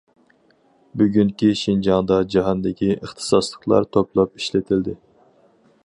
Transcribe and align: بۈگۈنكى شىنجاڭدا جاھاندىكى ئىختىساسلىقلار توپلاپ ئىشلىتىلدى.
بۈگۈنكى 1.01 1.49
شىنجاڭدا 1.59 2.17
جاھاندىكى 2.37 2.91
ئىختىساسلىقلار 2.95 3.87
توپلاپ 3.97 4.35
ئىشلىتىلدى. 4.43 4.99